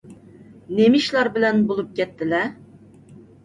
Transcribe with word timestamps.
نېمە 0.79 1.01
ئىشلار 1.03 1.31
بىلەن 1.37 1.63
بولۇپ 1.69 1.95
كەتتىلە؟ 2.03 2.43